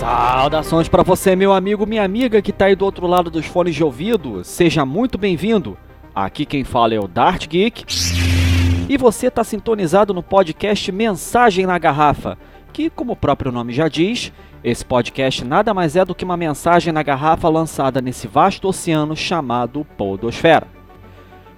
[0.00, 3.74] Saudações para você, meu amigo, minha amiga que tá aí do outro lado dos fones
[3.74, 4.42] de ouvido.
[4.42, 5.76] Seja muito bem-vindo.
[6.14, 7.84] Aqui quem fala é o Dart Geek.
[8.88, 12.38] E você está sintonizado no podcast Mensagem na Garrafa,
[12.72, 14.32] que, como o próprio nome já diz,
[14.64, 19.14] esse podcast nada mais é do que uma mensagem na garrafa lançada nesse vasto oceano
[19.14, 20.66] chamado Podosfera.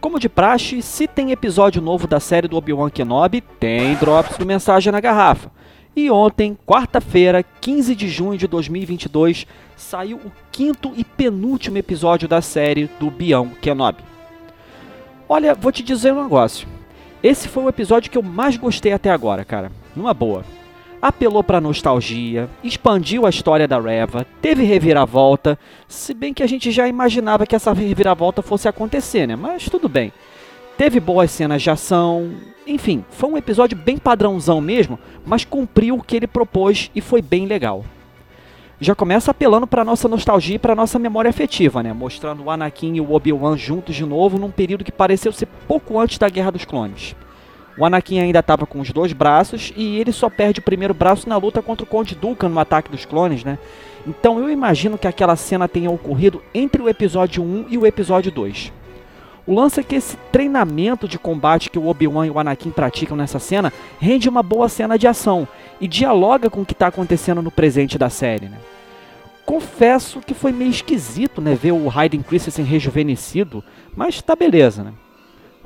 [0.00, 4.44] Como de praxe, se tem episódio novo da série do Obi-Wan Kenobi, tem drops do
[4.44, 5.52] Mensagem na Garrafa.
[5.96, 12.42] E ontem, quarta-feira, 15 de junho de 2022, saiu o quinto e penúltimo episódio da
[12.42, 14.02] série do Bião Kenobi.
[15.28, 16.66] Olha, vou te dizer um negócio.
[17.22, 19.70] Esse foi o episódio que eu mais gostei até agora, cara.
[19.94, 20.44] Numa boa.
[21.00, 26.70] Apelou pra nostalgia, expandiu a história da Reva, teve reviravolta, se bem que a gente
[26.70, 29.36] já imaginava que essa reviravolta fosse acontecer, né?
[29.36, 30.12] Mas tudo bem.
[30.76, 32.32] Teve boas cenas de ação,
[32.66, 37.22] enfim, foi um episódio bem padrãozão mesmo, mas cumpriu o que ele propôs e foi
[37.22, 37.84] bem legal
[38.80, 41.92] já começa apelando para nossa nostalgia e para nossa memória afetiva, né?
[41.92, 45.98] Mostrando o Anakin e o Obi-Wan juntos de novo num período que pareceu ser pouco
[45.98, 47.16] antes da Guerra dos Clones.
[47.78, 51.28] O Anakin ainda estava com os dois braços e ele só perde o primeiro braço
[51.28, 53.58] na luta contra o Conde Dooku no ataque dos clones, né?
[54.06, 58.30] Então eu imagino que aquela cena tenha ocorrido entre o episódio 1 e o episódio
[58.30, 58.72] 2.
[59.46, 63.16] O lance é que esse treinamento de combate que o Obi-Wan e o Anakin praticam
[63.16, 63.70] nessa cena
[64.00, 65.46] rende uma boa cena de ação
[65.78, 68.46] e dialoga com o que está acontecendo no presente da série.
[68.46, 68.56] Né?
[69.44, 73.62] Confesso que foi meio esquisito né, ver o Hayden Christensen rejuvenescido,
[73.94, 74.82] mas tá beleza.
[74.82, 74.92] Né?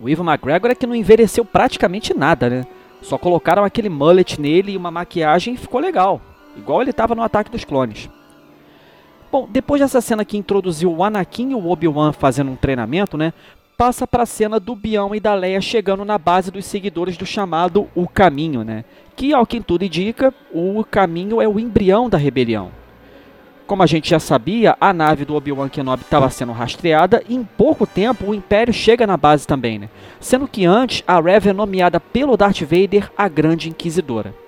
[0.00, 2.66] O Ivan McGregor é que não envelheceu praticamente nada, né?
[3.02, 6.20] Só colocaram aquele mullet nele e uma maquiagem e ficou legal,
[6.56, 8.10] igual ele estava no Ataque dos Clones.
[9.30, 13.32] Bom, depois dessa cena que introduziu o Anakin e o Obi-Wan fazendo um treinamento, né?
[13.76, 17.26] Passa para a cena do Bião e da Leia chegando na base dos seguidores do
[17.26, 18.84] chamado O Caminho, né?
[19.14, 22.70] Que, ao que tudo indica, o Caminho é o embrião da rebelião.
[23.66, 27.42] Como a gente já sabia, a nave do Obi-Wan Kenobi estava sendo rastreada e em
[27.42, 29.88] pouco tempo o Império chega na base também, né?
[30.20, 34.45] Sendo que antes a Rev é nomeada pelo Darth Vader a Grande Inquisidora.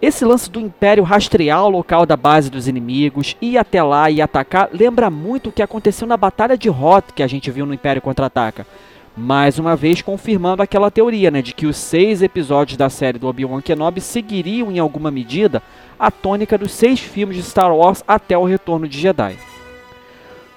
[0.00, 4.20] Esse lance do Império rastrear o local da base dos inimigos, ir até lá e
[4.20, 7.72] atacar, lembra muito o que aconteceu na Batalha de Hoth que a gente viu no
[7.72, 8.66] Império Contra-Ataca.
[9.16, 13.26] Mais uma vez confirmando aquela teoria, né, de que os seis episódios da série do
[13.26, 15.62] Obi-Wan Kenobi seguiriam em alguma medida
[15.98, 19.38] a tônica dos seis filmes de Star Wars até o retorno de Jedi.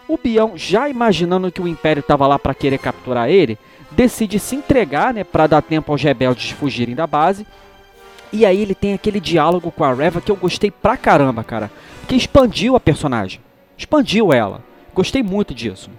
[0.06, 3.58] O Bião, já imaginando que o Império estava lá para querer capturar ele,
[3.90, 7.48] decide se entregar, né, para dar tempo aos rebeldes fugirem da base
[8.32, 11.72] e aí ele tem aquele diálogo com a Reva que eu gostei pra caramba, cara.
[12.08, 13.42] Que expandiu a personagem.
[13.78, 14.62] Expandiu ela.
[14.94, 15.90] Gostei muito disso.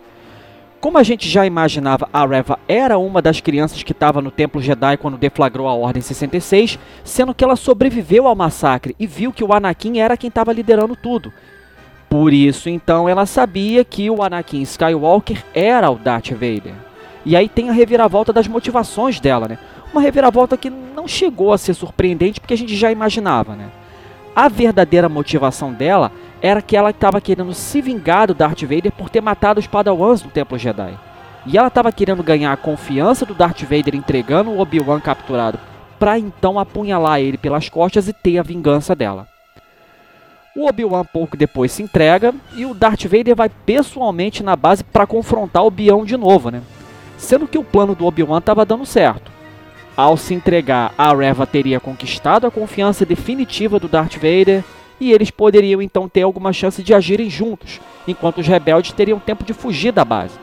[0.81, 4.63] Como a gente já imaginava, a Reva era uma das crianças que estava no Templo
[4.63, 9.45] Jedi quando deflagrou a Ordem 66, sendo que ela sobreviveu ao massacre e viu que
[9.45, 11.33] o Anakin era quem estava liderando tudo.
[12.09, 16.73] Por isso, então, ela sabia que o Anakin Skywalker era o Darth Vader.
[17.25, 19.59] E aí tem a reviravolta das motivações dela, né?
[19.93, 23.69] Uma reviravolta que não chegou a ser surpreendente porque a gente já imaginava, né?
[24.35, 29.11] A verdadeira motivação dela era que ela estava querendo se vingar do Darth Vader por
[29.11, 30.97] ter matado os Padawans do Templo Jedi.
[31.47, 35.59] E ela estava querendo ganhar a confiança do Darth Vader entregando o Obi-Wan capturado
[35.99, 39.27] para então apunhalar ele pelas costas e ter a vingança dela.
[40.57, 45.07] O Obi-Wan pouco depois se entrega e o Darth Vader vai pessoalmente na base para
[45.07, 46.63] confrontar o Bião de novo, né?
[47.19, 49.40] Sendo que o plano do Obi-Wan estava dando certo.
[49.97, 54.65] Ao se entregar, a Reva teria conquistado a confiança definitiva do Darth Vader
[55.01, 59.45] e eles poderiam então ter alguma chance de agirem juntos, enquanto os rebeldes teriam tempo
[59.45, 60.39] de fugir da base.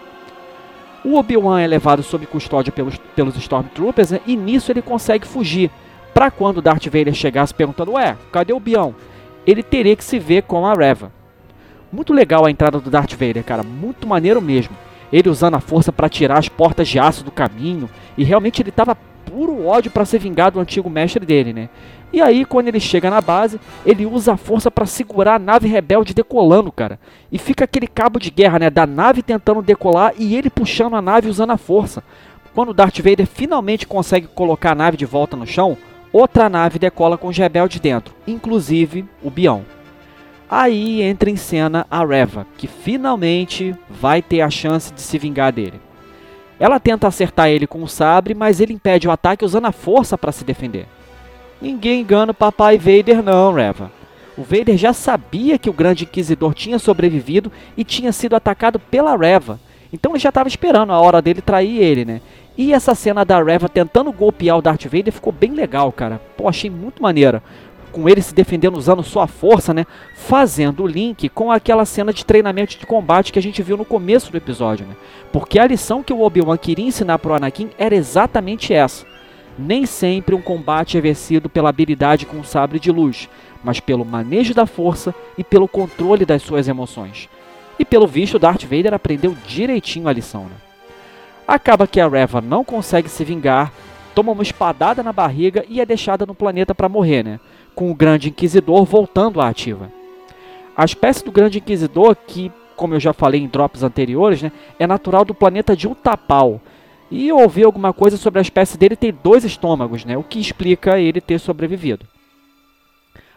[1.05, 5.71] O Obi-Wan é levado sob custódia pelos, pelos Stormtroopers né, e nisso ele consegue fugir.
[6.13, 8.95] Para quando Darth Vader chegasse perguntando: Ué, cadê o Bião?
[9.45, 11.11] Ele teria que se ver com a Reva.
[11.91, 14.75] Muito legal a entrada do Darth Vader, cara, muito maneiro mesmo.
[15.13, 18.69] Ele usando a força para tirar as portas de aço do caminho e realmente ele
[18.69, 18.97] estava
[19.37, 21.69] puro ódio para ser vingado do antigo mestre dele, né?
[22.11, 25.67] E aí, quando ele chega na base, ele usa a força para segurar a nave
[25.67, 26.99] rebelde decolando, cara.
[27.31, 28.71] E fica aquele cabo de guerra, né?
[28.71, 32.03] Da nave tentando decolar e ele puxando a nave usando a força.
[32.55, 35.77] Quando Darth Vader finalmente consegue colocar a nave de volta no chão,
[36.11, 39.63] outra nave decola com os rebeldes dentro, inclusive o Bião.
[40.49, 45.51] Aí entra em cena a Reva, que finalmente vai ter a chance de se vingar
[45.51, 45.86] dele.
[46.59, 50.17] Ela tenta acertar ele com o sabre, mas ele impede o ataque usando a força
[50.17, 50.87] para se defender.
[51.61, 53.91] Ninguém engana o papai Vader não, Reva.
[54.37, 59.15] O Vader já sabia que o grande inquisidor tinha sobrevivido e tinha sido atacado pela
[59.15, 59.59] Reva.
[59.91, 62.21] Então ele já estava esperando a hora dele trair ele, né?
[62.57, 66.21] E essa cena da Reva tentando golpear o Darth Vader ficou bem legal, cara.
[66.35, 67.41] Pô, achei muito maneira.
[67.91, 69.85] Com ele se defendendo usando sua força, né?
[70.15, 73.85] Fazendo o link com aquela cena de treinamento de combate que a gente viu no
[73.85, 74.95] começo do episódio, né?
[75.31, 79.05] Porque a lição que o Obi-Wan queria ensinar pro Anakin era exatamente essa.
[79.57, 83.27] Nem sempre um combate é vencido pela habilidade com o sabre de luz,
[83.63, 87.27] mas pelo manejo da força e pelo controle das suas emoções.
[87.79, 90.55] E pelo visto, Darth Vader aprendeu direitinho a lição, né?
[91.47, 93.71] Acaba que a Reva não consegue se vingar,
[94.17, 97.39] toma uma espadada na barriga e é deixada no planeta para morrer, né?
[97.75, 99.91] Com o Grande Inquisidor voltando à ativa.
[100.75, 104.87] A espécie do Grande Inquisidor, que, como eu já falei em drops anteriores, né, é
[104.87, 106.59] natural do planeta de Utapau.
[107.11, 110.39] E eu ouvi alguma coisa sobre a espécie dele ter dois estômagos, né, o que
[110.39, 112.03] explica ele ter sobrevivido.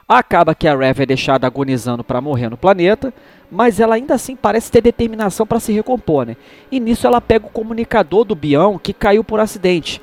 [0.09, 3.13] Acaba que a Rev é deixada agonizando para morrer no planeta,
[3.51, 6.37] mas ela ainda assim parece ter determinação para se recompor, né?
[6.73, 10.01] E nisso ela pega o comunicador do Bião que caiu por acidente.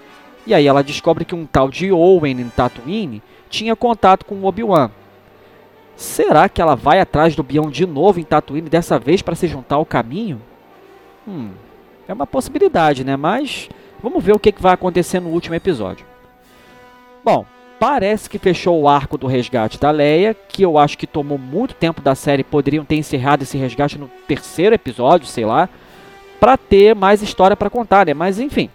[0.48, 4.90] E aí ela descobre que um tal de Owen em Tatooine tinha contato com Obi-Wan.
[5.96, 9.48] Será que ela vai atrás do Bião de novo em Tatooine dessa vez para se
[9.48, 10.42] juntar ao caminho?
[11.28, 11.50] Hum,
[12.08, 13.18] é uma possibilidade, né?
[13.18, 13.70] Mas
[14.02, 16.06] vamos ver o que, que vai acontecer no último episódio.
[17.26, 17.46] Bom,
[17.80, 21.76] Parece que fechou o arco do resgate da Leia, que eu acho que tomou muito
[21.76, 25.70] tempo da série, poderiam ter encerrado esse resgate no terceiro episódio, sei lá,
[26.40, 28.16] para ter mais história para contar, né?
[28.16, 28.70] Mas enfim.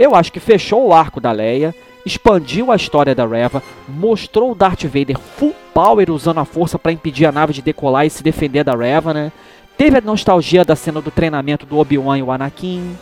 [0.00, 1.74] Eu acho que fechou o arco da Leia,
[2.04, 6.90] expandiu a história da Reva, mostrou o Darth Vader full power usando a força para
[6.90, 9.30] impedir a nave de decolar e se defender da Reva, né?
[9.76, 12.96] Teve a nostalgia da cena do treinamento do Obi-Wan e o Anakin.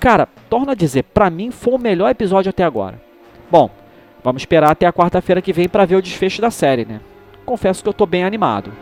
[0.00, 3.00] Cara, torna a dizer, para mim foi o melhor episódio até agora.
[3.50, 3.70] Bom,
[4.22, 7.00] Vamos esperar até a quarta-feira que vem para ver o desfecho da série, né?
[7.46, 8.72] Confesso que eu tô bem animado.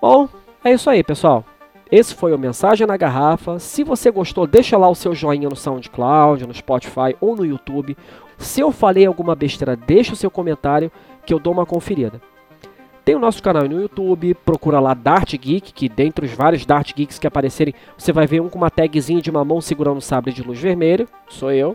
[0.00, 0.28] Bom,
[0.64, 1.44] é isso aí, pessoal.
[1.90, 3.58] Esse foi o Mensagem na Garrafa.
[3.58, 7.96] Se você gostou, deixa lá o seu joinha no SoundCloud, no Spotify ou no YouTube.
[8.36, 10.92] Se eu falei alguma besteira, deixa o seu comentário
[11.24, 12.20] que eu dou uma conferida.
[13.04, 16.92] Tem o nosso canal no YouTube, procura lá Dart Geek, que dentre os vários Dart
[16.94, 20.00] Geeks que aparecerem, você vai ver um com uma tagzinha de uma mão segurando um
[20.02, 21.74] sabre de luz vermelho, sou eu.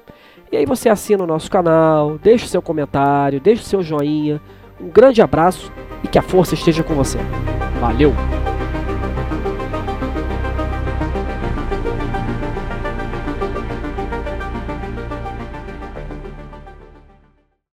[0.51, 4.39] E aí você assina o nosso canal, deixa o seu comentário, deixa o seu joinha.
[4.79, 5.71] Um grande abraço
[6.03, 7.17] e que a força esteja com você.
[7.83, 8.42] Valeu!